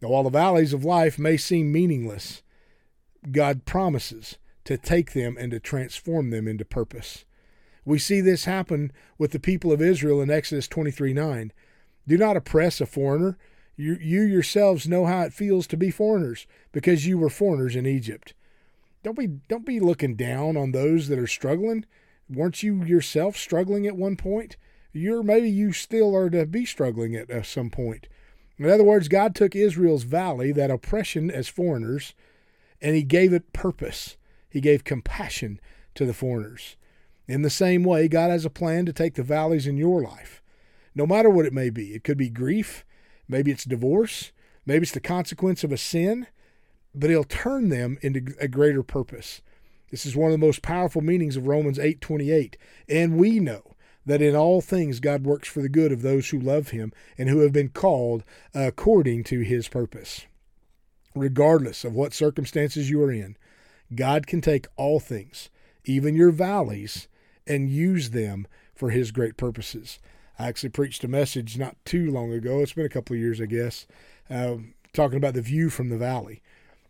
Now, 0.00 0.10
while 0.10 0.24
the 0.24 0.30
valleys 0.30 0.72
of 0.72 0.84
life 0.84 1.18
may 1.18 1.36
seem 1.36 1.72
meaningless, 1.72 2.42
God 3.30 3.64
promises 3.64 4.38
to 4.64 4.76
take 4.76 5.12
them 5.12 5.36
and 5.38 5.50
to 5.52 5.60
transform 5.60 6.30
them 6.30 6.46
into 6.46 6.64
purpose. 6.64 7.24
We 7.86 7.98
see 8.00 8.20
this 8.20 8.44
happen 8.44 8.92
with 9.16 9.30
the 9.30 9.38
people 9.38 9.72
of 9.72 9.80
Israel 9.80 10.20
in 10.20 10.28
Exodus 10.30 10.68
23 10.68 11.14
9. 11.14 11.52
Do 12.06 12.18
not 12.18 12.36
oppress 12.36 12.80
a 12.80 12.86
foreigner. 12.86 13.38
You, 13.76 13.96
you 14.00 14.22
yourselves 14.22 14.88
know 14.88 15.06
how 15.06 15.22
it 15.22 15.32
feels 15.32 15.66
to 15.68 15.76
be 15.76 15.90
foreigners 15.90 16.46
because 16.72 17.06
you 17.06 17.16
were 17.16 17.30
foreigners 17.30 17.76
in 17.76 17.86
Egypt. 17.86 18.34
Don't 19.02 19.16
be, 19.16 19.28
don't 19.48 19.64
be 19.64 19.78
looking 19.78 20.16
down 20.16 20.56
on 20.56 20.72
those 20.72 21.08
that 21.08 21.18
are 21.18 21.26
struggling. 21.28 21.84
Weren't 22.28 22.62
you 22.62 22.82
yourself 22.82 23.36
struggling 23.36 23.86
at 23.86 23.96
one 23.96 24.16
point? 24.16 24.56
You're 24.92 25.22
maybe 25.22 25.48
you 25.48 25.72
still 25.72 26.16
are 26.16 26.30
to 26.30 26.44
be 26.44 26.64
struggling 26.64 27.14
at, 27.14 27.30
at 27.30 27.46
some 27.46 27.70
point. 27.70 28.08
In 28.58 28.68
other 28.68 28.82
words, 28.82 29.08
God 29.08 29.34
took 29.34 29.54
Israel's 29.54 30.04
valley, 30.04 30.50
that 30.52 30.70
oppression 30.70 31.30
as 31.30 31.46
foreigners, 31.46 32.14
and 32.80 32.96
he 32.96 33.02
gave 33.04 33.32
it 33.32 33.52
purpose. 33.52 34.16
He 34.48 34.60
gave 34.60 34.82
compassion 34.82 35.60
to 35.94 36.04
the 36.04 36.14
foreigners. 36.14 36.76
In 37.28 37.42
the 37.42 37.50
same 37.50 37.82
way, 37.82 38.08
God 38.08 38.30
has 38.30 38.44
a 38.44 38.50
plan 38.50 38.86
to 38.86 38.92
take 38.92 39.14
the 39.14 39.22
valleys 39.22 39.66
in 39.66 39.76
your 39.76 40.02
life, 40.02 40.42
no 40.94 41.06
matter 41.06 41.28
what 41.28 41.46
it 41.46 41.52
may 41.52 41.70
be. 41.70 41.94
It 41.94 42.04
could 42.04 42.18
be 42.18 42.30
grief, 42.30 42.84
maybe 43.28 43.50
it's 43.50 43.64
divorce, 43.64 44.32
maybe 44.64 44.84
it's 44.84 44.92
the 44.92 45.00
consequence 45.00 45.64
of 45.64 45.72
a 45.72 45.76
sin, 45.76 46.28
but 46.94 47.10
He'll 47.10 47.24
turn 47.24 47.68
them 47.68 47.98
into 48.00 48.34
a 48.40 48.48
greater 48.48 48.82
purpose. 48.82 49.42
This 49.90 50.06
is 50.06 50.16
one 50.16 50.32
of 50.32 50.38
the 50.38 50.46
most 50.46 50.62
powerful 50.62 51.02
meanings 51.02 51.36
of 51.36 51.46
Romans 51.46 51.78
8:28. 51.78 52.56
And 52.88 53.16
we 53.16 53.40
know 53.40 53.76
that 54.04 54.22
in 54.22 54.36
all 54.36 54.60
things 54.60 55.00
God 55.00 55.24
works 55.24 55.48
for 55.48 55.60
the 55.62 55.68
good 55.68 55.92
of 55.92 56.02
those 56.02 56.28
who 56.28 56.38
love 56.38 56.68
him 56.68 56.92
and 57.18 57.28
who 57.28 57.40
have 57.40 57.52
been 57.52 57.68
called 57.68 58.24
according 58.54 59.24
to 59.24 59.40
his 59.40 59.68
purpose. 59.68 60.26
Regardless 61.14 61.84
of 61.84 61.94
what 61.94 62.14
circumstances 62.14 62.88
you 62.90 63.02
are 63.02 63.10
in, 63.10 63.36
God 63.94 64.26
can 64.26 64.40
take 64.40 64.66
all 64.76 65.00
things, 65.00 65.50
even 65.84 66.14
your 66.14 66.30
valleys, 66.30 67.08
and 67.46 67.70
use 67.70 68.10
them 68.10 68.46
for 68.74 68.90
his 68.90 69.10
great 69.10 69.36
purposes. 69.36 69.98
I 70.38 70.48
actually 70.48 70.70
preached 70.70 71.04
a 71.04 71.08
message 71.08 71.56
not 71.56 71.76
too 71.84 72.10
long 72.10 72.32
ago. 72.32 72.60
It's 72.60 72.74
been 72.74 72.86
a 72.86 72.90
couple 72.90 73.14
of 73.14 73.20
years, 73.20 73.40
I 73.40 73.46
guess, 73.46 73.86
uh, 74.28 74.56
talking 74.92 75.16
about 75.16 75.34
the 75.34 75.42
view 75.42 75.70
from 75.70 75.88
the 75.88 75.96
valley. 75.96 76.42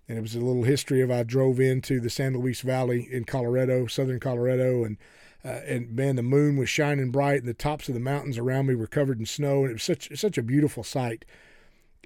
And 0.08 0.18
it 0.18 0.22
was 0.22 0.34
a 0.34 0.40
little 0.40 0.64
history 0.64 1.00
of 1.00 1.10
I 1.10 1.22
drove 1.22 1.60
into 1.60 2.00
the 2.00 2.10
San 2.10 2.34
Luis 2.34 2.60
Valley 2.60 3.08
in 3.10 3.25
Colorado, 3.25 3.86
southern 3.86 4.20
Colorado, 4.20 4.84
and 4.84 4.96
uh, 5.44 5.60
and 5.64 5.92
man, 5.92 6.16
the 6.16 6.22
moon 6.25 6.56
was 6.56 6.68
shining 6.68 7.12
bright, 7.12 7.38
and 7.38 7.48
the 7.48 7.54
tops 7.54 7.86
of 7.88 7.94
the 7.94 8.00
mountains 8.00 8.36
around 8.36 8.66
me 8.66 8.75
were 8.75 8.88
covered 8.88 9.20
in 9.20 9.26
snow, 9.26 9.60
and 9.60 9.70
it 9.70 9.75
was 9.75 9.82
such 9.82 10.16
such 10.18 10.36
a 10.36 10.42
beautiful 10.42 10.82
sight. 10.82 11.25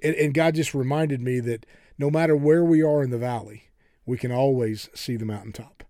And, 0.03 0.15
and 0.15 0.33
God 0.33 0.55
just 0.55 0.75
reminded 0.75 1.21
me 1.21 1.39
that 1.39 1.65
no 1.97 2.11
matter 2.11 2.35
where 2.35 2.63
we 2.63 2.83
are 2.83 3.01
in 3.01 3.09
the 3.09 3.17
valley, 3.17 3.63
we 4.05 4.17
can 4.17 4.31
always 4.31 4.89
see 4.93 5.15
the 5.15 5.25
mountaintop. 5.25 5.83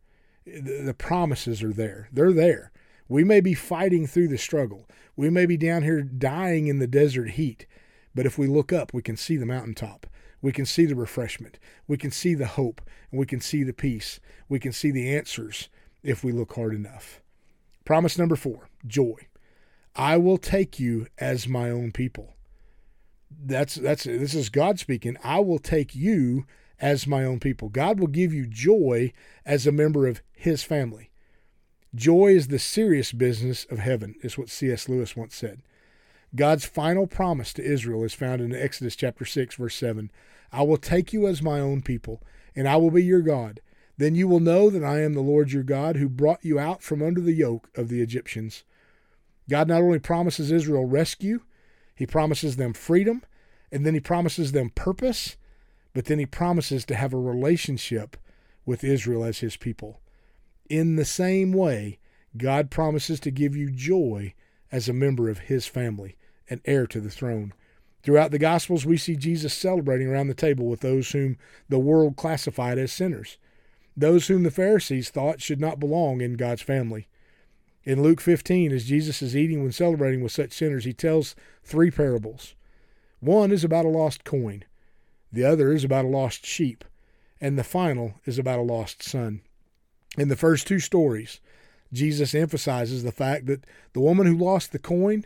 The, 0.46 0.96
promises 0.98 1.62
are 1.64 1.74
there; 1.74 2.10
they're 2.12 2.34
there. 2.34 2.72
We 3.08 3.24
may 3.24 3.42
be 3.42 3.54
fighting 3.54 4.08
through 4.08 4.30
the 4.30 4.38
struggle. 4.38 4.88
We 5.16 5.30
may 5.30 5.46
be 5.46 5.58
down 5.58 5.84
here 5.84 6.02
dying 6.02 6.68
in 6.68 6.80
the 6.80 6.88
desert 6.88 7.32
heat, 7.32 7.66
but 8.16 8.26
if 8.26 8.38
we 8.38 8.48
look 8.48 8.72
up, 8.72 8.94
we 8.94 9.02
can 9.02 9.18
see 9.18 9.38
the 9.38 9.46
mountaintop. 9.46 10.08
We 10.42 10.52
can 10.52 10.66
see 10.66 10.86
the 10.86 10.96
refreshment. 10.96 11.60
We 11.88 11.98
can 11.98 12.12
see 12.12 12.34
the 12.34 12.48
hope, 12.48 12.82
and 13.12 13.20
we 13.20 13.26
can 13.26 13.42
see 13.42 13.64
the 13.64 13.74
peace. 13.74 14.20
We 14.50 14.60
can 14.60 14.72
see 14.72 14.92
the 14.92 15.16
answers 15.16 15.70
if 16.04 16.24
we 16.24 16.32
look 16.32 16.54
hard 16.54 16.74
enough. 16.74 17.22
Promise 17.86 18.18
number 18.18 18.36
four 18.36 18.70
joy. 18.88 19.16
I 19.96 20.18
will 20.18 20.38
take 20.38 20.80
you 20.80 21.08
as 21.18 21.48
my 21.48 21.70
own 21.70 21.92
people. 21.92 22.36
That's 23.30 23.76
that's 23.76 24.06
this 24.06 24.34
is 24.34 24.50
God 24.50 24.80
speaking. 24.80 25.18
I 25.24 25.40
will 25.40 25.60
take 25.60 25.96
you 25.96 26.46
as 26.82 27.08
my 27.08 27.24
own 27.24 27.40
people. 27.40 27.70
God 27.70 28.00
will 28.00 28.08
give 28.08 28.34
you 28.34 28.46
joy 28.46 29.14
as 29.46 29.66
a 29.66 29.72
member 29.72 30.08
of 30.08 30.22
his 30.34 30.64
family. 30.64 31.12
Joy 31.94 32.28
is 32.28 32.48
the 32.48 32.60
serious 32.60 33.12
business 33.12 33.66
of 33.70 33.80
heaven, 33.80 34.16
is 34.22 34.38
what 34.38 34.50
C.S. 34.50 34.90
Lewis 34.90 35.16
once 35.16 35.36
said. 35.36 35.62
God's 36.36 36.66
final 36.66 37.08
promise 37.08 37.54
to 37.54 37.64
Israel 37.64 38.04
is 38.04 38.14
found 38.14 38.42
in 38.42 38.56
Exodus 38.56 38.96
chapter 38.96 39.26
6 39.26 39.56
verse 39.56 39.76
7. 39.76 40.10
I 40.52 40.64
will 40.64 40.78
take 40.78 41.14
you 41.14 41.28
as 41.28 41.42
my 41.42 41.60
own 41.60 41.82
people, 41.82 42.22
and 42.56 42.68
I 42.68 42.78
will 42.78 42.92
be 42.92 43.04
your 43.04 43.22
God, 43.22 43.60
then 43.98 44.16
you 44.16 44.28
will 44.28 44.40
know 44.40 44.70
that 44.70 44.84
I 44.84 45.02
am 45.02 45.14
the 45.14 45.22
Lord 45.22 45.52
your 45.52 45.64
God 45.64 45.96
who 45.96 46.10
brought 46.10 46.44
you 46.44 46.58
out 46.58 46.82
from 46.82 47.04
under 47.04 47.22
the 47.22 47.34
yoke 47.34 47.70
of 47.76 47.88
the 47.88 48.02
Egyptians. 48.02 48.64
God 49.50 49.68
not 49.68 49.82
only 49.82 50.00
promises 50.00 50.52
Israel 50.52 50.86
rescue, 50.86 51.42
he 51.94 52.08
promises 52.08 52.56
them 52.56 52.74
freedom, 52.74 53.22
and 53.72 53.86
then 53.86 53.94
he 53.94 54.00
promises 54.00 54.54
them 54.54 54.72
purpose, 54.72 55.38
but 55.94 56.06
then 56.06 56.20
he 56.20 56.26
promises 56.26 56.86
to 56.86 56.96
have 56.96 57.14
a 57.14 57.18
relationship 57.18 58.18
with 58.66 58.84
Israel 58.84 59.24
as 59.24 59.40
his 59.40 59.58
people. 59.58 60.00
In 60.70 60.96
the 60.96 61.06
same 61.06 61.52
way, 61.52 62.00
God 62.38 62.72
promises 62.72 63.20
to 63.22 63.32
give 63.32 63.56
you 63.56 63.70
joy 63.70 64.34
as 64.72 64.88
a 64.88 64.94
member 64.94 65.30
of 65.30 65.40
his 65.40 65.68
family 65.68 66.16
and 66.50 66.62
heir 66.66 66.88
to 66.88 67.02
the 67.02 67.10
throne. 67.10 67.54
Throughout 68.04 68.32
the 68.32 68.40
Gospels, 68.40 68.86
we 68.86 68.98
see 68.98 69.16
Jesus 69.16 69.54
celebrating 69.54 70.08
around 70.08 70.28
the 70.28 70.34
table 70.34 70.68
with 70.68 70.80
those 70.80 71.12
whom 71.12 71.38
the 71.70 71.80
world 71.80 72.16
classified 72.16 72.78
as 72.78 72.92
sinners 72.92 73.38
those 73.96 74.28
whom 74.28 74.44
the 74.44 74.52
Pharisees 74.52 75.10
thought 75.10 75.42
should 75.42 75.60
not 75.60 75.80
belong 75.80 76.22
in 76.22 76.34
God's 76.36 76.62
family. 76.62 77.08
In 77.84 78.02
Luke 78.02 78.22
15, 78.22 78.72
as 78.72 78.86
Jesus 78.86 79.22
is 79.22 79.36
eating 79.36 79.64
when 79.64 79.72
celebrating 79.72 80.22
with 80.22 80.32
such 80.32 80.54
sinners, 80.54 80.86
he 80.86 80.94
tells 80.94 81.36
three 81.64 81.92
parables. 81.92 82.56
One 83.20 83.52
is 83.52 83.64
about 83.64 83.86
a 83.86 83.90
lost 83.90 84.24
coin, 84.24 84.64
the 85.32 85.44
other 85.44 85.72
is 85.72 85.84
about 85.84 86.06
a 86.06 86.10
lost 86.10 86.46
sheep, 86.46 86.84
and 87.40 87.58
the 87.58 87.64
final 87.64 88.16
is 88.26 88.38
about 88.38 88.60
a 88.60 88.64
lost 88.64 89.04
son. 89.04 89.42
In 90.18 90.28
the 90.28 90.36
first 90.36 90.68
two 90.68 90.80
stories, 90.80 91.40
Jesus 91.94 92.36
emphasizes 92.36 93.04
the 93.04 93.12
fact 93.12 93.46
that 93.48 93.66
the 93.94 94.00
woman 94.00 94.28
who 94.28 94.38
lost 94.38 94.72
the 94.72 94.80
coin, 94.80 95.26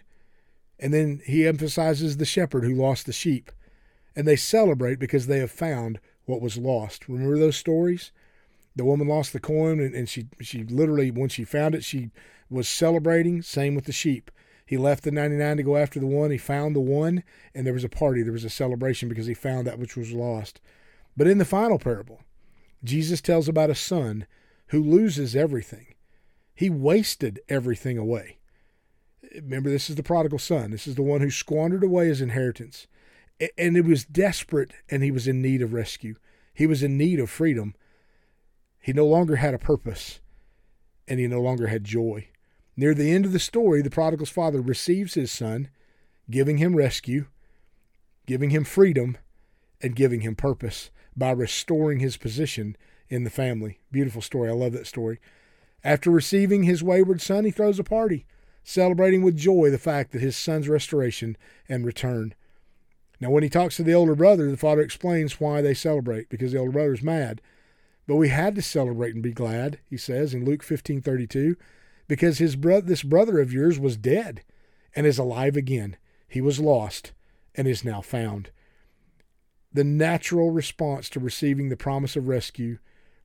and 0.80 0.94
then 0.94 1.22
he 1.26 1.48
emphasizes 1.48 2.18
the 2.18 2.26
shepherd 2.26 2.64
who 2.64 2.74
lost 2.76 3.06
the 3.06 3.14
sheep. 3.14 3.52
And 4.16 4.28
they 4.28 4.36
celebrate 4.36 4.98
because 4.98 5.28
they 5.28 5.40
have 5.40 5.52
found 5.52 6.00
what 6.26 6.42
was 6.42 6.58
lost. 6.58 7.10
Remember 7.10 7.38
those 7.38 7.58
stories? 7.58 8.12
the 8.76 8.86
woman 8.86 9.08
lost 9.08 9.34
the 9.34 9.40
coin 9.40 9.80
and, 9.80 9.96
and 9.96 10.10
she 10.10 10.28
she 10.42 10.64
literally 10.64 11.12
when 11.12 11.30
she 11.30 11.44
found 11.44 11.74
it 11.74 11.84
she 11.84 12.12
was 12.50 12.68
celebrating 12.68 13.42
same 13.42 13.74
with 13.76 13.86
the 13.86 13.92
sheep 13.92 14.30
he 14.66 14.78
left 14.78 15.04
the 15.04 15.12
99 15.12 15.58
to 15.58 15.64
go 15.64 15.78
after 15.78 16.00
the 16.00 16.08
one. 16.08 16.32
He 16.32 16.38
found 16.38 16.76
the 16.76 16.80
one 16.80 17.24
and 17.54 17.66
there 17.66 17.74
was 17.74 17.84
a 17.84 17.90
party. 17.90 18.24
There 18.24 18.34
was 18.34 18.44
a 18.44 18.50
celebration 18.50 19.08
because 19.08 19.28
he 19.28 19.36
found 19.36 19.68
that 19.68 19.78
which 19.78 19.96
was 19.96 20.12
lost. 20.12 20.60
But 21.16 21.28
in 21.28 21.38
the 21.38 21.46
final 21.46 21.80
parable 21.80 22.22
jesus 22.84 23.20
tells 23.22 23.48
about 23.48 23.70
a 23.70 23.76
son 23.76 24.28
who 24.68 24.82
loses 24.82 25.36
everything. 25.36 25.88
He 26.54 26.70
wasted 26.70 27.40
everything 27.50 27.98
away. 27.98 28.38
Remember 29.36 29.70
this 29.70 29.90
is 29.90 29.96
the 29.96 30.04
prodigal 30.04 30.40
son. 30.40 30.72
This 30.72 30.88
is 30.88 30.96
the 30.96 31.02
one 31.02 31.22
who 31.22 31.32
squandered 31.32 31.84
away 31.84 32.08
his 32.08 32.22
inheritance. 32.22 32.88
And 33.58 33.76
it 33.76 33.86
was 33.86 34.06
desperate 34.06 34.72
and 34.90 35.04
he 35.04 35.12
was 35.12 35.28
in 35.28 35.42
need 35.42 35.62
of 35.62 35.74
rescue. 35.74 36.16
He 36.54 36.66
was 36.66 36.82
in 36.84 36.98
need 36.98 37.20
of 37.20 37.30
freedom. 37.30 37.76
He 38.80 38.94
no 38.94 39.06
longer 39.06 39.38
had 39.38 39.54
a 39.54 39.60
purpose 39.60 40.22
and 41.08 41.20
he 41.20 41.28
no 41.28 41.42
longer 41.42 41.68
had 41.68 41.84
joy. 41.84 42.30
Near 42.78 42.94
the 42.94 43.12
end 43.12 43.26
of 43.26 43.32
the 43.32 43.40
story, 43.40 43.82
the 43.82 43.90
prodigal's 43.90 44.30
father 44.30 44.62
receives 44.62 45.14
his 45.14 45.32
son, 45.32 45.70
giving 46.30 46.58
him 46.58 46.76
rescue, 46.76 47.28
giving 48.26 48.50
him 48.50 48.64
freedom, 48.64 49.18
and 49.82 49.96
giving 49.96 50.22
him 50.22 50.36
purpose 50.36 50.90
by 51.16 51.32
restoring 51.32 52.00
his 52.00 52.18
position 52.18 52.76
in 53.08 53.24
the 53.24 53.30
family. 53.30 53.80
Beautiful 53.92 54.22
story. 54.22 54.50
I 54.50 54.54
love 54.54 54.74
that 54.74 54.88
story. 54.88 55.20
After 55.84 56.10
receiving 56.10 56.64
his 56.64 56.84
wayward 56.84 57.22
son, 57.22 57.46
he 57.46 57.52
throws 57.52 57.80
a 57.80 57.84
party, 57.84 58.26
celebrating 58.64 59.22
with 59.22 59.38
joy 59.38 59.70
the 59.70 59.78
fact 59.78 60.12
that 60.12 60.22
his 60.22 60.36
son's 60.36 60.68
restoration 60.68 61.38
and 61.70 61.86
return. 61.86 62.34
Now, 63.22 63.30
when 63.30 63.44
he 63.44 63.50
talks 63.50 63.78
to 63.78 63.84
the 63.84 63.94
older 63.94 64.16
brother, 64.16 64.50
the 64.50 64.58
father 64.58 64.82
explains 64.82 65.40
why 65.40 65.62
they 65.62 65.74
celebrate 65.74 66.30
because 66.30 66.52
the 66.52 66.58
older 66.58 66.72
brother's 66.72 67.04
mad 67.04 67.42
but 68.08 68.16
we 68.16 68.30
had 68.30 68.56
to 68.56 68.62
celebrate 68.62 69.14
and 69.14 69.24
be 69.24 69.32
glad, 69.32 69.80
he 69.90 69.98
says 69.98 70.34
in 70.34 70.46
Luke 70.46 70.64
15:32, 70.64 71.56
because 72.08 72.38
his 72.38 72.56
bro- 72.56 72.82
this 72.82 73.04
brother 73.04 73.40
of 73.40 73.54
yours 73.54 73.80
was 73.80 73.98
dead 73.98 74.42
and 74.96 75.06
is 75.06 75.18
alive 75.18 75.56
again. 75.56 75.98
He 76.28 76.42
was 76.42 76.60
lost 76.60 77.12
and 77.56 77.68
is 77.68 77.84
now 77.84 78.02
found. 78.02 78.52
The 79.74 79.84
natural 79.84 80.52
response 80.52 81.10
to 81.10 81.20
receiving 81.20 81.70
the 81.70 81.78
promise 81.78 82.16
of 82.16 82.28
rescue, 82.28 82.78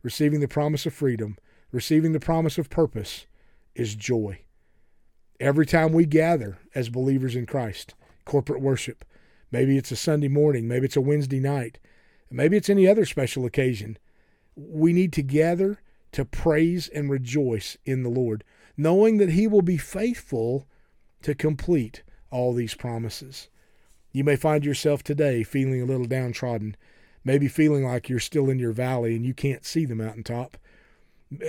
receiving 0.02 0.40
the 0.40 0.48
promise 0.48 0.86
of 0.86 0.94
freedom, 0.94 1.38
receiving 1.70 2.12
the 2.12 2.20
promise 2.20 2.58
of 2.58 2.70
purpose 2.70 3.26
is 3.74 3.94
joy. 3.94 4.40
Every 5.38 5.64
time 5.64 5.92
we 5.92 6.06
gather 6.06 6.58
as 6.74 6.88
believers 6.88 7.36
in 7.36 7.46
Christ, 7.46 7.94
corporate 8.24 8.60
worship, 8.60 9.04
maybe 9.50 9.78
it's 9.78 9.90
a 9.90 9.96
Sunday 9.96 10.28
morning, 10.28 10.68
maybe 10.68 10.86
it's 10.86 10.96
a 10.96 11.00
Wednesday 11.00 11.40
night, 11.40 11.78
maybe 12.30 12.56
it's 12.56 12.68
any 12.68 12.86
other 12.86 13.04
special 13.04 13.46
occasion, 13.46 13.98
we 14.56 14.92
need 14.92 15.12
to 15.14 15.22
gather 15.22 15.80
to 16.12 16.24
praise 16.24 16.88
and 16.88 17.08
rejoice 17.08 17.76
in 17.84 18.02
the 18.02 18.10
Lord, 18.10 18.44
knowing 18.80 19.18
that 19.18 19.30
He 19.30 19.46
will 19.46 19.62
be 19.62 19.76
faithful 19.76 20.66
to 21.22 21.34
complete 21.34 22.02
all 22.30 22.54
these 22.54 22.74
promises. 22.74 23.48
You 24.10 24.24
may 24.24 24.36
find 24.36 24.64
yourself 24.64 25.02
today 25.02 25.42
feeling 25.42 25.82
a 25.82 25.84
little 25.84 26.06
downtrodden, 26.06 26.76
maybe 27.22 27.46
feeling 27.46 27.84
like 27.84 28.08
you're 28.08 28.18
still 28.18 28.48
in 28.48 28.58
your 28.58 28.72
valley 28.72 29.14
and 29.14 29.24
you 29.24 29.34
can't 29.34 29.66
see 29.66 29.84
the 29.84 29.94
mountaintop. 29.94 30.56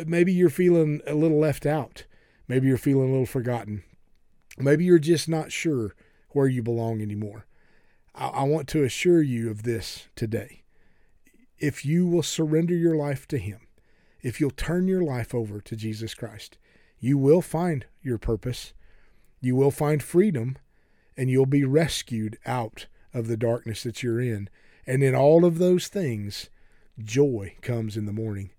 Maybe 0.06 0.34
you're 0.34 0.50
feeling 0.50 1.02
a 1.08 1.16
little 1.16 1.40
left 1.40 1.66
out. 1.66 2.06
Maybe 2.50 2.68
you're 2.68 2.78
feeling 2.78 3.08
a 3.08 3.12
little 3.12 3.26
forgotten. 3.26 3.84
Maybe 4.58 4.84
you're 4.84 5.00
just 5.00 5.30
not 5.30 5.54
sure 5.54 5.96
where 6.32 6.48
you 6.48 6.62
belong 6.62 7.02
anymore. 7.02 7.46
I, 8.14 8.28
I 8.28 8.44
want 8.44 8.68
to 8.70 8.84
assure 8.84 9.22
you 9.22 9.50
of 9.50 9.64
this 9.64 10.10
today. 10.18 10.64
If 11.58 11.86
you 11.86 12.06
will 12.08 12.24
surrender 12.24 12.76
your 12.76 12.96
life 12.96 13.26
to 13.30 13.38
Him, 13.38 13.62
if 14.22 14.42
you'll 14.42 14.52
turn 14.52 14.90
your 14.90 15.02
life 15.02 15.34
over 15.34 15.62
to 15.62 15.76
Jesus 15.78 16.14
Christ, 16.14 16.58
you 17.02 17.18
will 17.18 17.42
find 17.42 17.86
your 18.02 18.18
purpose, 18.18 18.74
you 19.42 19.56
will 19.56 19.72
find 19.72 20.02
freedom, 20.02 20.58
and 21.18 21.30
you'll 21.30 21.46
be 21.48 21.66
rescued 21.66 22.38
out 22.46 22.86
of 23.14 23.28
the 23.28 23.36
darkness 23.36 23.84
that 23.84 24.02
you're 24.02 24.22
in. 24.22 24.50
And 24.88 25.04
in 25.04 25.16
all 25.16 25.44
of 25.44 25.58
those 25.58 25.88
things, 25.88 26.50
joy 27.04 27.56
comes 27.62 27.98
in 27.98 28.06
the 28.06 28.14
morning. 28.14 28.52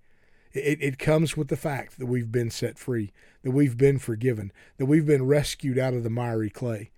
It, 0.53 0.83
it 0.83 0.99
comes 0.99 1.37
with 1.37 1.49
the 1.49 1.57
fact 1.57 1.99
that 1.99 2.07
we've 2.07 2.31
been 2.31 2.51
set 2.51 2.79
free, 2.79 3.13
that 3.43 3.53
we've 3.53 3.79
been 3.79 3.99
forgiven, 3.99 4.53
that 4.77 4.87
we've 4.87 5.07
been 5.07 5.27
rescued 5.27 5.79
out 5.79 5.95
of 5.95 6.03
the 6.03 6.11
miry 6.11 6.51
clay. 6.51 6.91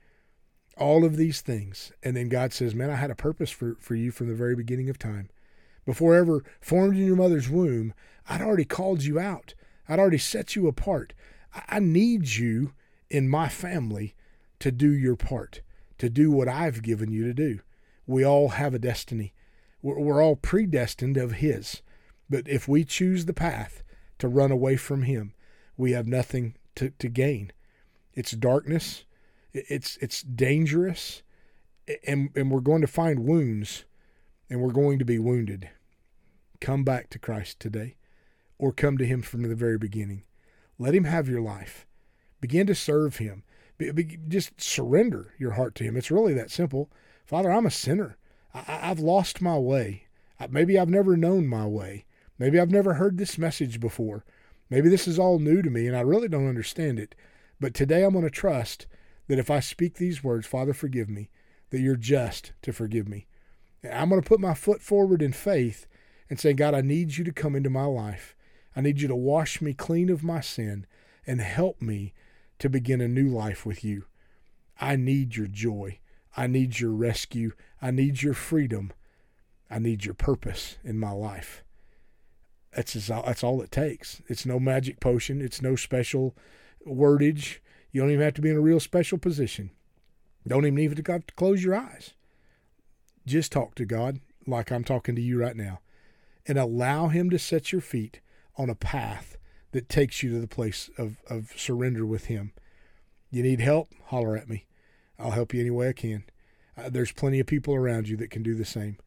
All 0.76 1.04
of 1.04 1.16
these 1.16 1.40
things. 1.40 1.92
And 2.02 2.16
then 2.16 2.28
God 2.28 2.52
says, 2.52 2.74
Man, 2.74 2.90
I 2.90 2.96
had 2.96 3.10
a 3.10 3.14
purpose 3.14 3.50
for, 3.50 3.76
for 3.78 3.94
you 3.94 4.10
from 4.10 4.28
the 4.28 4.34
very 4.34 4.56
beginning 4.56 4.88
of 4.90 4.98
time. 4.98 5.28
Before 5.84 6.14
ever 6.14 6.42
formed 6.60 6.96
in 6.96 7.06
your 7.06 7.16
mother's 7.16 7.48
womb, 7.48 7.92
I'd 8.28 8.40
already 8.40 8.64
called 8.64 9.04
you 9.04 9.20
out. 9.20 9.54
I'd 9.88 9.98
already 9.98 10.18
set 10.18 10.56
you 10.56 10.66
apart. 10.66 11.12
I, 11.68 11.78
need 11.78 12.30
you 12.30 12.72
in 13.10 13.28
my 13.28 13.48
family 13.48 14.14
to 14.60 14.72
do 14.72 14.90
your 14.90 15.16
part, 15.16 15.60
to 15.98 16.08
do 16.08 16.30
what 16.30 16.48
I've 16.48 16.82
given 16.82 17.10
you 17.10 17.24
to 17.24 17.34
do. 17.34 17.60
We 18.06 18.24
all 18.24 18.50
have 18.50 18.74
a 18.74 18.78
destiny. 18.78 19.32
We're, 19.82 19.98
we're 19.98 20.22
all 20.22 20.36
predestined 20.36 21.16
of 21.16 21.32
His. 21.32 21.82
But 22.28 22.48
if 22.48 22.66
we 22.66 22.84
choose 22.84 23.26
the 23.26 23.34
path 23.34 23.82
to 24.18 24.28
run 24.28 24.50
away 24.50 24.76
from 24.76 25.02
Him, 25.02 25.34
we 25.76 25.92
have 25.92 26.06
nothing 26.06 26.54
to, 26.76 26.90
to 26.90 27.08
gain. 27.08 27.52
It's 28.14 28.32
darkness. 28.32 29.04
It's 29.52 29.96
it's 29.98 30.22
dangerous, 30.22 31.22
and 32.04 32.30
and 32.34 32.50
we're 32.50 32.60
going 32.60 32.80
to 32.80 32.88
find 32.88 33.20
wounds, 33.20 33.84
and 34.50 34.60
we're 34.60 34.72
going 34.72 34.98
to 34.98 35.04
be 35.04 35.18
wounded. 35.18 35.70
Come 36.60 36.82
back 36.82 37.08
to 37.10 37.20
Christ 37.20 37.60
today, 37.60 37.94
or 38.58 38.72
come 38.72 38.98
to 38.98 39.06
Him 39.06 39.22
from 39.22 39.42
the 39.42 39.54
very 39.54 39.78
beginning. 39.78 40.24
Let 40.78 40.94
Him 40.94 41.04
have 41.04 41.28
your 41.28 41.40
life. 41.40 41.86
Begin 42.40 42.66
to 42.66 42.74
serve 42.74 43.16
Him. 43.16 43.42
Be, 43.78 43.90
be, 43.90 44.18
just 44.28 44.60
surrender 44.60 45.34
your 45.38 45.52
heart 45.52 45.74
to 45.76 45.84
Him. 45.84 45.96
It's 45.96 46.10
really 46.10 46.34
that 46.34 46.50
simple. 46.50 46.90
Father, 47.24 47.50
I'm 47.50 47.66
a 47.66 47.70
sinner. 47.70 48.16
I, 48.52 48.60
have 48.60 49.00
lost 49.00 49.42
my 49.42 49.58
way. 49.58 50.04
Maybe 50.50 50.78
I've 50.78 50.88
never 50.88 51.16
known 51.16 51.46
my 51.46 51.66
way. 51.66 52.04
Maybe 52.38 52.60
I've 52.60 52.70
never 52.70 52.94
heard 52.94 53.18
this 53.18 53.38
message 53.38 53.80
before. 53.80 54.24
Maybe 54.70 54.88
this 54.88 55.08
is 55.08 55.18
all 55.18 55.38
new 55.38 55.62
to 55.62 55.70
me 55.70 55.86
and 55.86 55.96
I 55.96 56.00
really 56.00 56.28
don't 56.28 56.48
understand 56.48 56.98
it. 56.98 57.14
But 57.60 57.74
today 57.74 58.04
I'm 58.04 58.12
going 58.12 58.24
to 58.24 58.30
trust 58.30 58.86
that 59.28 59.38
if 59.38 59.50
I 59.50 59.60
speak 59.60 59.94
these 59.94 60.22
words, 60.22 60.46
Father, 60.46 60.74
forgive 60.74 61.08
me, 61.08 61.30
that 61.70 61.80
you're 61.80 61.96
just 61.96 62.52
to 62.62 62.72
forgive 62.72 63.08
me. 63.08 63.26
I'm 63.90 64.08
going 64.08 64.20
to 64.20 64.28
put 64.28 64.40
my 64.40 64.54
foot 64.54 64.82
forward 64.82 65.22
in 65.22 65.32
faith 65.32 65.86
and 66.30 66.38
say, 66.38 66.52
God, 66.52 66.74
I 66.74 66.80
need 66.80 67.16
you 67.16 67.24
to 67.24 67.32
come 67.32 67.54
into 67.54 67.70
my 67.70 67.84
life. 67.84 68.34
I 68.76 68.80
need 68.80 69.00
you 69.00 69.08
to 69.08 69.16
wash 69.16 69.60
me 69.60 69.72
clean 69.72 70.10
of 70.10 70.24
my 70.24 70.40
sin 70.40 70.86
and 71.26 71.40
help 71.40 71.80
me 71.80 72.12
to 72.58 72.68
begin 72.68 73.00
a 73.00 73.08
new 73.08 73.28
life 73.28 73.64
with 73.64 73.84
you. 73.84 74.04
I 74.80 74.96
need 74.96 75.36
your 75.36 75.46
joy. 75.46 76.00
I 76.36 76.46
need 76.46 76.80
your 76.80 76.90
rescue. 76.90 77.52
I 77.80 77.90
need 77.90 78.22
your 78.22 78.34
freedom. 78.34 78.92
I 79.70 79.78
need 79.78 80.04
your 80.04 80.14
purpose 80.14 80.78
in 80.84 80.98
my 80.98 81.12
life. 81.12 81.62
That's 82.74 82.94
just, 82.94 83.08
that's 83.08 83.44
all 83.44 83.62
it 83.62 83.70
takes. 83.70 84.20
It's 84.26 84.44
no 84.44 84.58
magic 84.58 84.98
potion. 84.98 85.40
It's 85.40 85.62
no 85.62 85.76
special 85.76 86.34
wordage. 86.86 87.58
You 87.92 88.00
don't 88.00 88.10
even 88.10 88.24
have 88.24 88.34
to 88.34 88.42
be 88.42 88.50
in 88.50 88.56
a 88.56 88.60
real 88.60 88.80
special 88.80 89.18
position. 89.18 89.70
Don't 90.46 90.66
even 90.66 90.78
even 90.80 91.02
have 91.06 91.26
to 91.26 91.34
close 91.34 91.62
your 91.62 91.76
eyes. 91.76 92.12
Just 93.24 93.52
talk 93.52 93.74
to 93.76 93.84
God 93.84 94.20
like 94.46 94.70
I'm 94.70 94.84
talking 94.84 95.14
to 95.14 95.22
you 95.22 95.40
right 95.40 95.56
now, 95.56 95.80
and 96.46 96.58
allow 96.58 97.08
Him 97.08 97.30
to 97.30 97.38
set 97.38 97.72
your 97.72 97.80
feet 97.80 98.20
on 98.56 98.70
a 98.70 98.74
path 98.74 99.36
that 99.72 99.88
takes 99.88 100.22
you 100.22 100.30
to 100.30 100.40
the 100.40 100.46
place 100.46 100.90
of, 100.96 101.16
of 101.28 101.52
surrender 101.56 102.06
with 102.06 102.26
Him. 102.26 102.52
You 103.30 103.42
need 103.42 103.60
help? 103.60 103.88
Holler 104.06 104.36
at 104.36 104.48
me. 104.48 104.66
I'll 105.18 105.32
help 105.32 105.52
you 105.52 105.60
any 105.60 105.70
way 105.70 105.88
I 105.88 105.92
can. 105.92 106.24
Uh, 106.76 106.88
there's 106.88 107.12
plenty 107.12 107.40
of 107.40 107.46
people 107.46 107.74
around 107.74 108.08
you 108.08 108.16
that 108.18 108.30
can 108.30 108.42
do 108.42 108.54
the 108.54 108.64
same. 108.64 108.98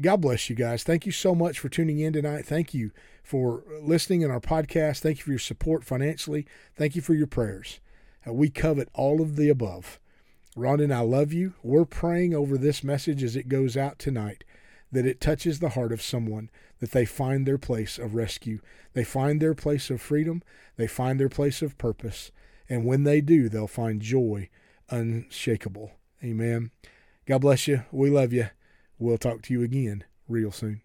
God 0.00 0.20
bless 0.20 0.50
you 0.50 0.56
guys. 0.56 0.82
Thank 0.82 1.06
you 1.06 1.12
so 1.12 1.34
much 1.34 1.58
for 1.58 1.70
tuning 1.70 1.98
in 1.98 2.12
tonight. 2.12 2.44
Thank 2.44 2.74
you 2.74 2.90
for 3.22 3.64
listening 3.80 4.20
in 4.20 4.30
our 4.30 4.40
podcast. 4.40 5.00
Thank 5.00 5.18
you 5.18 5.24
for 5.24 5.30
your 5.30 5.38
support 5.38 5.84
financially. 5.84 6.46
Thank 6.76 6.94
you 6.94 7.00
for 7.00 7.14
your 7.14 7.26
prayers. 7.26 7.80
Uh, 8.26 8.34
we 8.34 8.50
covet 8.50 8.88
all 8.92 9.22
of 9.22 9.36
the 9.36 9.48
above. 9.48 9.98
Rhonda 10.56 10.84
and 10.84 10.94
I 10.94 11.00
love 11.00 11.32
you. 11.32 11.54
We're 11.62 11.86
praying 11.86 12.34
over 12.34 12.58
this 12.58 12.84
message 12.84 13.22
as 13.22 13.36
it 13.36 13.48
goes 13.48 13.76
out 13.76 13.98
tonight 13.98 14.44
that 14.92 15.06
it 15.06 15.20
touches 15.20 15.58
the 15.58 15.70
heart 15.70 15.92
of 15.92 16.02
someone, 16.02 16.50
that 16.80 16.92
they 16.92 17.04
find 17.04 17.46
their 17.46 17.58
place 17.58 17.98
of 17.98 18.14
rescue. 18.14 18.60
They 18.94 19.04
find 19.04 19.40
their 19.40 19.54
place 19.54 19.90
of 19.90 20.00
freedom. 20.00 20.42
They 20.76 20.86
find 20.86 21.18
their 21.18 21.28
place 21.28 21.62
of 21.62 21.78
purpose. 21.78 22.30
And 22.68 22.84
when 22.84 23.04
they 23.04 23.20
do, 23.20 23.48
they'll 23.48 23.66
find 23.66 24.00
joy 24.00 24.48
unshakable. 24.90 25.92
Amen. 26.22 26.70
God 27.26 27.40
bless 27.40 27.68
you. 27.68 27.84
We 27.92 28.10
love 28.10 28.32
you. 28.32 28.48
We'll 28.98 29.18
talk 29.18 29.42
to 29.42 29.52
you 29.52 29.62
again 29.62 30.04
real 30.28 30.50
soon. 30.50 30.82